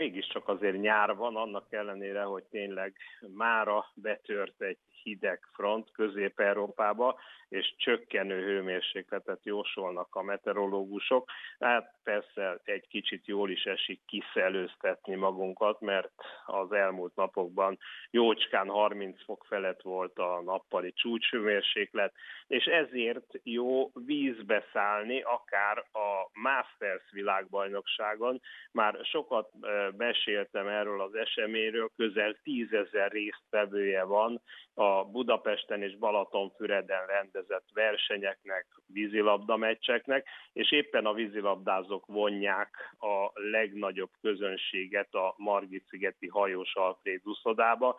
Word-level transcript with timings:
mégiscsak 0.00 0.48
azért 0.48 0.80
nyár 0.80 1.16
van, 1.16 1.36
annak 1.36 1.72
ellenére, 1.72 2.22
hogy 2.22 2.44
tényleg 2.50 2.96
mára 3.34 3.84
betört 3.94 4.62
egy 4.62 4.78
hideg 5.02 5.40
front 5.52 5.90
Közép-Európába, 5.92 7.18
és 7.48 7.74
csökkenő 7.76 8.42
hőmérsékletet 8.44 9.44
jósolnak 9.44 10.14
a 10.14 10.22
meteorológusok. 10.22 11.30
Hát 11.58 11.94
persze 12.02 12.60
egy 12.64 12.86
kicsit 12.88 13.26
jól 13.26 13.50
is 13.50 13.64
esik 13.64 14.00
kiszelőztetni 14.06 15.14
magunkat, 15.14 15.80
mert 15.80 16.12
az 16.46 16.72
elmúlt 16.72 17.14
napokban 17.14 17.78
jócskán 18.10 18.68
30 18.68 19.24
fok 19.24 19.44
felett 19.48 19.82
volt 19.82 20.18
a 20.18 20.40
nappali 20.44 20.92
csúcshőmérséklet, 20.92 22.12
és 22.46 22.64
ezért 22.64 23.40
jó 23.42 23.90
vízbe 23.94 24.64
szállni, 24.72 25.20
akár 25.22 25.78
a 25.78 26.30
Masters 26.32 27.10
világbajnokságon. 27.10 28.40
Már 28.72 28.98
sokat 29.02 29.50
beséltem 29.90 30.66
erről 30.66 31.00
az 31.00 31.14
eseményről, 31.14 31.90
közel 31.96 32.36
tízezer 32.42 33.10
résztvevője 33.10 34.04
van 34.04 34.42
a 34.74 35.04
Budapesten 35.04 35.82
és 35.82 35.96
Balatonfüreden 35.96 37.06
rendezett 37.06 37.64
versenyeknek, 37.74 38.66
vízilabda 38.86 39.56
meccseknek, 39.56 40.26
és 40.52 40.72
éppen 40.72 41.06
a 41.06 41.12
vízilabdázók 41.12 42.06
vonják 42.06 42.94
a 42.98 43.30
legnagyobb 43.34 44.10
közönséget 44.20 45.14
a 45.14 45.34
Margit-szigeti 45.36 46.26
hajós 46.26 46.74
Alfred 46.74 47.20
uszodába, 47.24 47.96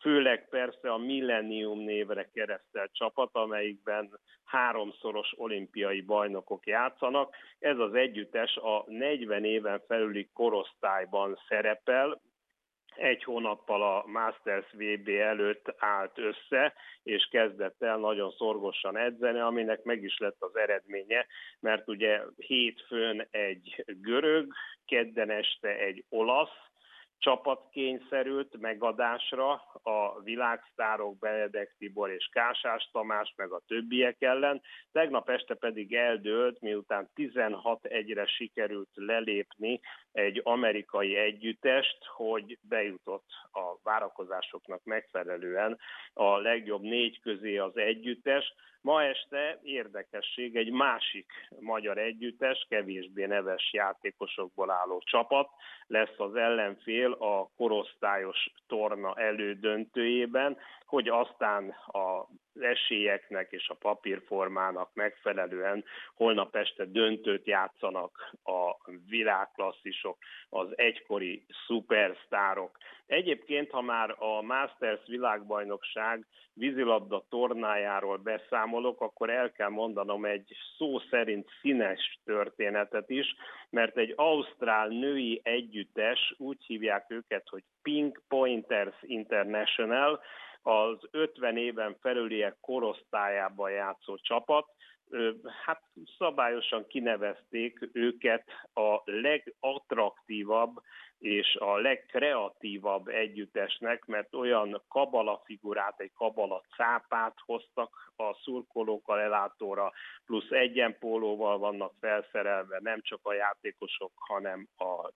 főleg 0.00 0.48
persze 0.48 0.92
a 0.92 0.96
Millennium 0.96 1.78
névre 1.78 2.28
keresztelt 2.32 2.92
csapat, 2.92 3.30
amelyikben 3.32 4.18
háromszoros 4.44 5.32
olimpiai 5.36 6.00
bajnokok 6.00 6.66
játszanak. 6.66 7.34
Ez 7.58 7.78
az 7.78 7.94
együttes 7.94 8.56
a 8.56 8.84
40 8.86 9.44
éven 9.44 9.82
felüli 9.86 10.28
korosztályban 10.32 11.38
szerepel, 11.48 12.20
egy 12.96 13.24
hónappal 13.24 13.82
a 13.82 14.04
Masters 14.06 14.66
VB 14.72 15.08
előtt 15.08 15.74
állt 15.78 16.18
össze, 16.18 16.74
és 17.02 17.28
kezdett 17.30 17.82
el 17.82 17.98
nagyon 17.98 18.30
szorgosan 18.30 18.96
edzeni, 18.96 19.38
aminek 19.38 19.82
meg 19.82 20.02
is 20.02 20.18
lett 20.18 20.36
az 20.38 20.56
eredménye, 20.56 21.26
mert 21.60 21.88
ugye 21.88 22.20
hétfőn 22.36 23.26
egy 23.30 23.84
görög, 23.86 24.52
kedden 24.86 25.30
este 25.30 25.68
egy 25.68 26.04
olasz, 26.08 26.65
csapat 27.18 27.68
kényszerült 27.70 28.56
megadásra 28.60 29.52
a 29.82 30.20
világsztárok 30.22 31.18
Benedek 31.18 31.74
Tibor 31.78 32.10
és 32.10 32.28
Kásás 32.32 32.88
Tamás, 32.92 33.32
meg 33.36 33.52
a 33.52 33.62
többiek 33.66 34.22
ellen. 34.22 34.62
Tegnap 34.92 35.28
este 35.28 35.54
pedig 35.54 35.94
eldőlt, 35.94 36.60
miután 36.60 37.10
16-1-re 37.16 38.26
sikerült 38.26 38.90
lelépni 38.94 39.80
egy 40.16 40.40
amerikai 40.44 41.16
együttest, 41.16 41.98
hogy 42.04 42.58
bejutott 42.68 43.28
a 43.52 43.78
várakozásoknak 43.82 44.84
megfelelően 44.84 45.78
a 46.12 46.36
legjobb 46.36 46.82
négy 46.82 47.20
közé 47.20 47.56
az 47.56 47.76
együttes. 47.76 48.54
Ma 48.80 49.02
este 49.02 49.58
érdekesség 49.62 50.56
egy 50.56 50.70
másik 50.70 51.32
magyar 51.60 51.98
együttes, 51.98 52.66
kevésbé 52.68 53.26
neves 53.26 53.72
játékosokból 53.72 54.70
álló 54.70 55.02
csapat 55.04 55.48
lesz 55.86 56.18
az 56.18 56.34
ellenfél 56.34 57.12
a 57.12 57.50
korosztályos 57.56 58.50
torna 58.66 59.14
elődöntőjében, 59.14 60.56
hogy 60.86 61.08
aztán 61.08 61.68
a 61.86 62.26
esélyeknek 62.60 63.52
és 63.52 63.68
a 63.68 63.74
papírformának 63.74 64.90
megfelelően 64.94 65.84
holnap 66.14 66.56
este 66.56 66.84
döntőt 66.84 67.46
játszanak 67.46 68.32
a 68.42 68.90
világklasszisok, 70.06 70.18
az 70.48 70.78
egykori 70.78 71.46
szupersztárok. 71.66 72.78
Egyébként, 73.06 73.70
ha 73.70 73.80
már 73.80 74.14
a 74.18 74.42
Masters 74.42 75.06
világbajnokság 75.06 76.26
vízilabda 76.52 77.24
tornájáról 77.28 78.16
beszámolok, 78.16 79.00
akkor 79.00 79.30
el 79.30 79.52
kell 79.52 79.68
mondanom 79.68 80.24
egy 80.24 80.56
szó 80.76 80.98
szerint 80.98 81.48
színes 81.60 82.20
történetet 82.24 83.10
is, 83.10 83.34
mert 83.70 83.96
egy 83.96 84.12
ausztrál 84.16 84.88
női 84.88 85.40
együttes, 85.42 86.34
úgy 86.38 86.64
hívják 86.66 87.04
őket, 87.08 87.48
hogy 87.48 87.62
Pink 87.82 88.22
Pointers 88.28 88.96
International, 89.00 90.20
az 90.62 90.98
50 91.10 91.56
éven 91.56 91.96
felüliek 92.00 92.56
korosztályában 92.60 93.70
játszó 93.70 94.16
csapat, 94.16 94.66
hát 95.64 95.82
szabályosan 96.18 96.86
kinevezték 96.86 97.88
őket 97.92 98.44
a 98.74 99.00
legattraktívabb 99.04 100.82
és 101.18 101.56
a 101.60 101.78
legkreatívabb 101.78 103.08
együttesnek, 103.08 104.04
mert 104.04 104.34
olyan 104.34 104.82
kabala 104.88 105.42
figurát, 105.44 106.00
egy 106.00 106.12
kabala 106.14 106.62
cápát 106.76 107.34
hoztak 107.44 108.12
a 108.16 108.34
szurkolókkal 108.42 109.20
elátóra, 109.20 109.92
plusz 110.26 110.50
egyenpólóval 110.50 111.58
vannak 111.58 111.92
felszerelve 112.00 112.78
nem 112.82 113.00
csak 113.02 113.20
a 113.22 113.32
játékosok, 113.32 114.12
hanem 114.14 114.68
a, 114.76 115.10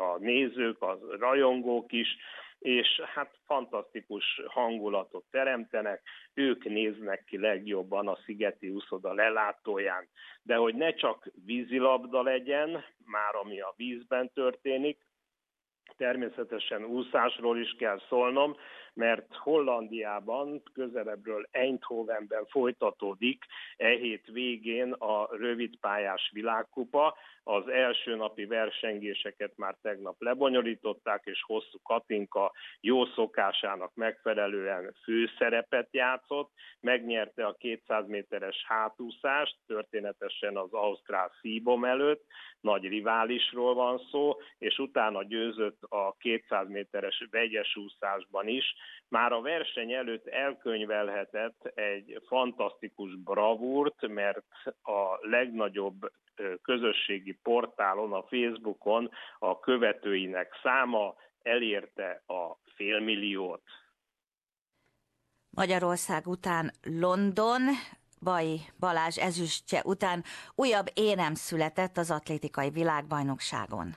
a 0.00 0.18
nézők, 0.18 0.82
a 0.82 0.98
rajongók 1.18 1.92
is, 1.92 2.16
és 2.58 3.00
hát 3.14 3.38
fantasztikus 3.44 4.40
hangulatot 4.46 5.24
teremtenek, 5.30 6.02
ők 6.34 6.64
néznek 6.64 7.24
ki 7.24 7.38
legjobban 7.38 8.08
a 8.08 8.18
Szigeti 8.24 8.68
úszoda 8.68 9.12
lelátóján. 9.12 10.08
De 10.42 10.56
hogy 10.56 10.74
ne 10.74 10.94
csak 10.94 11.30
vízilabda 11.44 12.22
legyen, 12.22 12.84
már 13.04 13.34
ami 13.34 13.60
a 13.60 13.74
vízben 13.76 14.32
történik, 14.32 15.06
természetesen 15.96 16.84
úszásról 16.84 17.58
is 17.58 17.74
kell 17.78 18.00
szólnom, 18.08 18.56
mert 18.98 19.34
Hollandiában, 19.34 20.62
közelebbről 20.72 21.48
Eindhovenben 21.50 22.46
folytatódik 22.46 23.44
e 23.76 23.88
hét 23.88 24.26
végén 24.26 24.92
a 24.92 25.28
rövidpályás 25.36 26.30
világkupa. 26.32 27.16
Az 27.42 27.68
első 27.68 28.16
napi 28.16 28.44
versengéseket 28.44 29.52
már 29.56 29.76
tegnap 29.82 30.14
lebonyolították, 30.18 31.22
és 31.24 31.42
hosszú 31.42 31.78
Katinka 31.82 32.52
jó 32.80 33.04
szokásának 33.04 33.94
megfelelően 33.94 34.94
főszerepet 35.02 35.88
játszott. 35.90 36.50
Megnyerte 36.80 37.46
a 37.46 37.56
200 37.58 38.06
méteres 38.06 38.64
hátúszást, 38.66 39.56
történetesen 39.66 40.56
az 40.56 40.72
Ausztrál 40.72 41.32
Szíbom 41.40 41.84
előtt, 41.84 42.24
nagy 42.60 42.82
riválisról 42.88 43.74
van 43.74 43.98
szó, 44.10 44.36
és 44.58 44.78
utána 44.78 45.24
győzött 45.24 45.82
a 45.82 46.14
200 46.18 46.68
méteres 46.68 47.26
vegyes 47.30 47.76
úszásban 47.76 48.48
is, 48.48 48.74
már 49.08 49.32
a 49.32 49.40
verseny 49.40 49.92
előtt 49.92 50.26
elkönyvelhetett 50.26 51.64
egy 51.74 52.22
fantasztikus 52.26 53.16
bravúrt, 53.16 54.08
mert 54.08 54.44
a 54.82 55.18
legnagyobb 55.20 56.12
közösségi 56.62 57.38
portálon, 57.42 58.12
a 58.12 58.22
Facebookon 58.22 59.10
a 59.38 59.58
követőinek 59.58 60.58
száma 60.62 61.14
elérte 61.42 62.22
a 62.26 62.56
félmilliót. 62.74 63.62
Magyarország 65.50 66.26
után 66.26 66.70
London, 66.82 67.62
Bai 68.20 68.60
Balázs 68.78 69.18
ezüstje 69.18 69.82
után 69.84 70.22
újabb 70.54 70.86
érem 70.94 71.34
született 71.34 71.96
az 71.96 72.10
atlétikai 72.10 72.70
világbajnokságon 72.70 73.96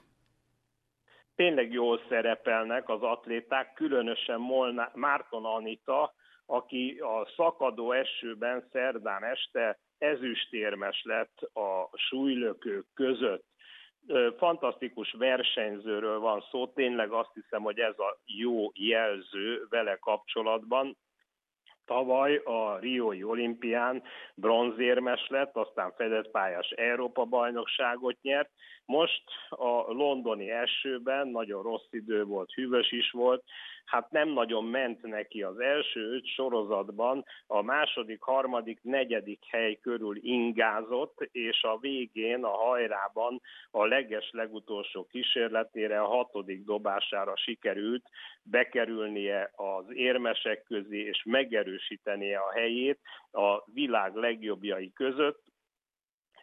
tényleg 1.42 1.72
jól 1.72 2.02
szerepelnek 2.10 2.90
az 2.90 3.02
atléták, 3.02 3.74
különösen 3.74 4.40
Molna, 4.40 4.92
Márton 4.94 5.46
Anita, 5.46 6.14
aki 6.46 7.00
a 7.00 7.28
szakadó 7.36 7.92
esőben 7.92 8.68
szerdán 8.72 9.24
este 9.24 9.80
ezüstérmes 9.98 11.02
lett 11.04 11.42
a 11.54 11.90
súlylökők 11.94 12.86
között. 12.94 13.46
Fantasztikus 14.38 15.12
versenyzőről 15.12 16.20
van 16.20 16.46
szó, 16.52 16.68
tényleg 16.68 17.12
azt 17.12 17.34
hiszem, 17.34 17.62
hogy 17.62 17.80
ez 17.80 18.00
a 18.00 18.20
jó 18.26 18.70
jelző 18.74 19.66
vele 19.70 19.96
kapcsolatban. 19.96 20.98
Tavaly 21.92 22.42
a 22.44 22.78
Riói 22.80 23.24
olimpián 23.24 24.04
bronzérmes 24.36 25.28
lett, 25.28 25.56
aztán 25.56 25.94
fedett 25.98 26.32
pályás 26.32 26.70
Európa 26.70 27.26
bajnokságot 27.26 28.22
nyert. 28.22 28.50
Most 28.86 29.24
a 29.50 29.92
londoni 29.92 30.50
esőben 30.50 31.28
nagyon 31.28 31.64
rossz 31.64 31.88
idő 31.90 32.24
volt, 32.24 32.52
hűvös 32.52 32.92
is 32.92 33.12
volt, 33.12 33.44
hát 33.86 34.12
nem 34.12 34.30
nagyon 34.30 34.66
ment 34.66 35.02
neki 35.02 35.44
az 35.44 35.60
első 35.60 36.14
öt 36.14 36.26
sorozatban, 36.26 37.26
a 37.48 37.62
második, 37.62 38.22
harmadik, 38.22 38.80
negyedik 38.82 39.44
hely 39.48 39.76
körül 39.82 40.18
ingázott, 40.22 41.30
és 41.32 41.64
a 41.64 41.78
végén, 41.78 42.44
a 42.44 42.58
hajrában 42.58 43.42
a 43.72 43.86
leges 43.86 44.30
legutolsó 44.32 45.08
kísérletére, 45.12 46.02
a 46.02 46.08
hatodik 46.08 46.64
dobására 46.64 47.36
sikerült 47.36 48.06
bekerülnie 48.44 49.52
az 49.56 49.86
érmesek 49.94 50.64
közé, 50.64 51.00
és 51.00 51.24
megerősítenie 51.26 52.38
a 52.38 52.52
helyét 52.52 53.00
a 53.32 53.64
világ 53.74 54.16
legjobbjai 54.16 54.94
között, 54.94 55.42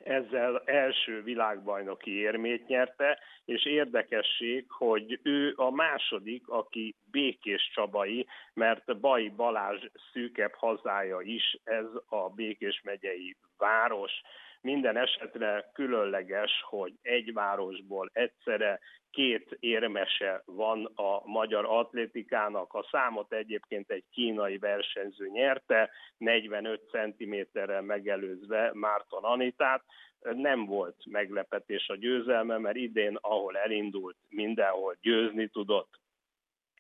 ezzel 0.05 0.63
első 0.65 1.23
világbajnoki 1.23 2.19
érmét 2.19 2.67
nyerte, 2.67 3.19
és 3.45 3.67
érdekesség, 3.67 4.65
hogy 4.69 5.21
ő 5.23 5.53
a 5.57 5.71
második, 5.71 6.49
aki 6.49 6.95
Békés 7.11 7.71
Csabai, 7.75 8.27
mert 8.55 9.01
Bai 9.01 9.29
Balázs 9.29 9.85
szűkebb 10.13 10.55
hazája 10.55 11.21
is 11.21 11.59
ez 11.65 11.87
a 12.09 12.29
Békés 12.29 12.81
megyei 12.85 13.37
város. 13.57 14.13
Minden 14.61 14.97
esetre 14.97 15.71
különleges, 15.73 16.51
hogy 16.69 16.93
egy 17.03 17.33
városból 17.33 18.11
egyszerre 18.13 18.81
két 19.11 19.57
érmese 19.61 20.43
van 20.45 20.85
a 20.95 21.23
magyar 21.25 21.65
atlétikának. 21.65 22.75
A 22.75 22.89
számot 22.91 23.33
egyébként 23.33 23.91
egy 23.91 24.05
kínai 24.11 24.59
versenyző 24.59 25.29
nyerte, 25.29 25.91
45 26.17 26.81
cm-rel 26.91 27.83
megelőzve 27.83 28.71
Márton 28.75 29.25
Anitát. 29.25 29.85
Nem 30.21 30.67
volt 30.67 30.97
meglepetés 31.07 31.89
a 31.89 31.97
győzelme, 31.97 32.59
mert 32.59 32.77
idén, 32.77 33.19
ahol 33.21 33.57
elindult, 33.57 34.17
mindenhol 34.29 34.97
győzni 35.01 35.49
tudott. 35.49 36.01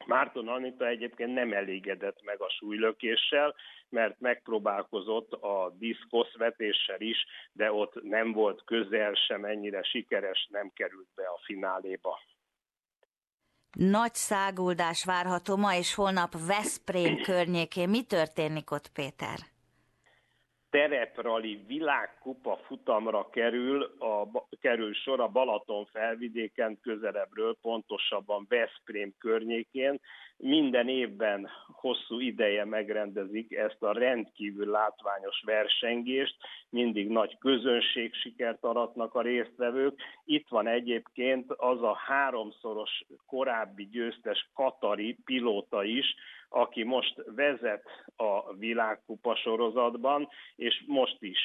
Márton 0.06 0.48
Anita 0.48 0.86
egyébként 0.86 1.34
nem 1.34 1.52
elégedett 1.52 2.22
meg 2.22 2.40
a 2.40 2.50
súlylökéssel, 2.50 3.54
mert 3.88 4.20
megpróbálkozott 4.20 5.32
a 5.32 5.74
diszkoszvetéssel 5.78 7.00
is, 7.00 7.26
de 7.52 7.72
ott 7.72 8.02
nem 8.02 8.32
volt 8.32 8.64
közel 8.64 9.14
sem 9.14 9.44
ennyire 9.44 9.82
sikeres, 9.82 10.48
nem 10.50 10.70
került 10.74 11.08
be 11.14 11.22
a 11.22 11.40
fináléba. 11.44 12.18
Nagy 13.72 14.14
száguldás 14.14 15.04
várható 15.04 15.56
ma 15.56 15.74
és 15.74 15.94
holnap 15.94 16.32
Veszprém 16.46 17.22
környékén. 17.22 17.88
Mi 17.88 18.02
történik 18.02 18.70
ott, 18.70 18.88
Péter? 18.88 19.38
Tereprali 20.70 21.64
világkupa 21.66 22.56
futamra 22.56 23.28
kerül, 23.30 23.82
a, 23.82 24.46
kerül 24.60 24.94
sor 24.94 25.20
a 25.20 25.28
Balaton 25.28 25.86
felvidéken 25.92 26.78
közelebbről, 26.82 27.56
pontosabban 27.62 28.46
Veszprém 28.48 29.14
környékén. 29.18 30.00
Minden 30.36 30.88
évben 30.88 31.48
hosszú 31.66 32.20
ideje 32.20 32.64
megrendezik 32.64 33.52
ezt 33.52 33.82
a 33.82 33.92
rendkívül 33.92 34.70
látványos 34.70 35.42
versengést, 35.44 36.36
mindig 36.70 37.08
nagy 37.08 37.38
közönség 37.38 38.14
sikert 38.14 38.64
aratnak 38.64 39.14
a 39.14 39.22
résztvevők. 39.22 40.00
Itt 40.24 40.48
van 40.48 40.66
egyébként 40.66 41.52
az 41.52 41.82
a 41.82 41.94
háromszoros 41.94 43.04
korábbi 43.26 43.88
győztes 43.88 44.50
Katari 44.54 45.16
pilóta 45.24 45.84
is, 45.84 46.14
aki 46.48 46.82
most 46.82 47.22
vezet 47.34 47.84
a 48.16 48.54
világkupa 48.54 49.36
sorozatban, 49.36 50.28
és 50.56 50.84
most 50.86 51.16
is 51.22 51.38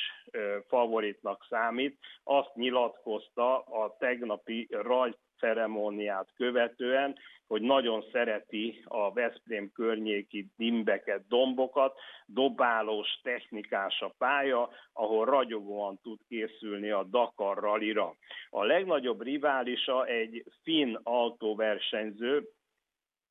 favoritnak 0.68 1.46
számít. 1.50 1.98
Azt 2.24 2.56
nyilatkozta 2.56 3.60
a 3.60 3.96
tegnapi 4.00 4.68
rajt 4.72 5.18
ceremóniát 5.40 6.30
követően, 6.36 7.16
hogy 7.48 7.62
nagyon 7.62 8.04
szereti 8.12 8.84
a 8.88 9.14
Veszprém 9.14 9.72
környéki 9.72 10.48
dimbeket, 10.58 11.28
dombokat, 11.28 12.00
dobálós, 12.26 13.20
technikás 13.24 14.02
a 14.02 14.14
pálya, 14.18 14.70
ahol 14.94 15.26
ragyogóan 15.26 16.00
tud 16.02 16.20
készülni 16.28 16.90
a 16.90 17.04
Dakar 17.04 17.58
rallyra. 17.58 18.16
A 18.50 18.64
legnagyobb 18.64 19.22
riválisa 19.22 20.06
egy 20.06 20.44
finn 20.64 20.96
autóversenyző, 21.04 22.50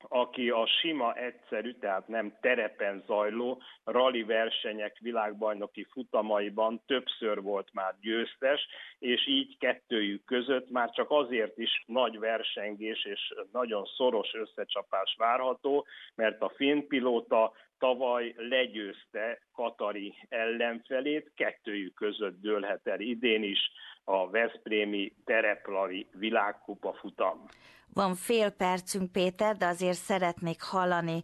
aki 0.09 0.51
a 0.51 0.67
sima 0.67 1.15
egyszerű, 1.15 1.73
tehát 1.73 2.09
nem 2.09 2.37
terepen 2.41 3.03
zajló 3.07 3.63
rally 3.85 4.23
versenyek 4.23 4.99
világbajnoki 4.99 5.87
futamaiban 5.91 6.83
többször 6.87 7.43
volt 7.43 7.69
már 7.73 7.95
győztes, 8.01 8.67
és 8.99 9.27
így 9.27 9.59
kettőjük 9.59 10.25
között 10.25 10.71
már 10.71 10.91
csak 10.91 11.11
azért 11.11 11.59
is 11.59 11.83
nagy 11.87 12.19
versengés 12.19 13.05
és 13.05 13.35
nagyon 13.53 13.85
szoros 13.97 14.35
összecsapás 14.35 15.15
várható, 15.19 15.87
mert 16.15 16.43
a 16.43 16.53
finn 16.57 16.87
pilóta 16.87 17.53
tavaly 17.79 18.35
legyőzte 18.37 19.39
Katari 19.53 20.15
ellenfelét, 20.29 21.33
kettőjük 21.35 21.95
között 21.95 22.41
dőlhet 22.41 22.87
el 22.87 23.01
idén 23.01 23.43
is 23.43 23.71
a 24.05 24.31
Veszprémi 24.31 25.13
tereplari 25.25 26.07
világkupa 26.13 26.93
futam. 26.93 27.47
Van 27.95 28.15
fél 28.15 28.51
percünk, 28.51 29.13
Péter, 29.13 29.57
de 29.57 29.67
azért 29.67 29.97
szeretnék 29.97 30.63
hallani 30.63 31.23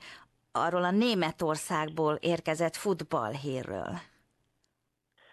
arról 0.52 0.84
a 0.84 0.90
Németországból 0.90 2.14
érkezett 2.14 2.76
futballhírről. 2.76 3.90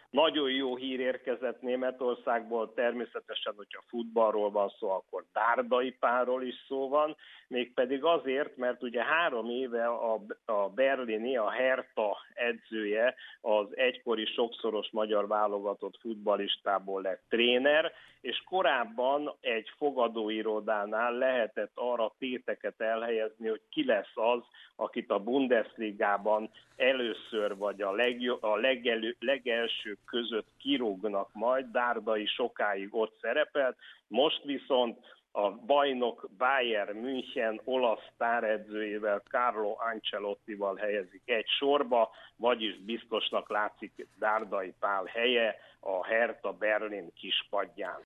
Nagyon 0.10 0.52
jó 0.52 0.76
hír 0.76 1.00
érkezett 1.00 1.62
Németországból, 1.62 2.74
természetesen, 2.74 3.54
hogyha 3.56 3.84
futballról 3.88 4.52
van 4.52 4.70
szó, 4.80 4.90
akkor 4.90 5.26
Dárdai 5.34 5.92
párról 5.92 6.44
is 6.44 6.56
szó 6.68 6.90
van, 6.90 7.16
mégpedig 7.48 8.04
azért, 8.04 8.58
mert 8.58 8.84
ugye 8.84 9.04
három 9.04 9.50
éve 9.50 9.86
a, 9.86 10.22
a 10.46 10.70
berlini, 10.70 11.38
a 11.38 11.50
Hertha 11.50 12.18
edzője 12.34 13.16
az 13.42 13.68
egykori 13.72 14.26
sokszoros 14.26 14.88
magyar 14.92 15.28
válogatott 15.28 16.00
futballistából 16.00 17.02
lett 17.02 17.24
tréner, 17.30 17.92
és 18.26 18.44
korábban 18.46 19.36
egy 19.42 19.72
fogadóirodánál 19.78 21.14
lehetett 21.14 21.72
arra 21.74 22.14
téteket 22.18 22.82
elhelyezni, 22.82 23.48
hogy 23.48 23.62
ki 23.70 23.86
lesz 23.86 24.12
az, 24.14 24.42
akit 24.76 25.10
a 25.10 25.20
Bundesligában 25.20 26.50
először 26.76 27.58
vagy 27.58 27.82
a, 27.82 27.92
legjo, 27.92 28.38
a 28.42 28.56
legelő, 28.56 29.16
legelső 29.20 29.98
között 30.06 30.48
kirúgnak 30.58 31.30
majd, 31.34 31.66
Dárdai 31.66 32.26
sokáig 32.26 32.96
ott 32.96 33.18
szerepelt, 33.22 33.78
most 34.08 34.44
viszont 34.44 34.98
a 35.32 35.52
bajnok 35.52 36.30
Bayern 36.38 36.98
München 36.98 37.62
olasz 37.64 38.10
sztáredzőjével, 38.14 39.22
Carlo 39.30 39.76
Ancelottival 39.78 40.76
helyezik 40.76 41.22
egy 41.26 41.48
sorba, 41.48 42.10
vagyis 42.36 42.80
biztosnak 42.80 43.50
látszik 43.50 44.08
Dárdai 44.20 44.74
Pál 44.80 45.04
helye 45.04 45.56
a 45.80 46.06
Hertha 46.06 46.52
Berlin 46.52 47.14
kispadján. 47.14 48.04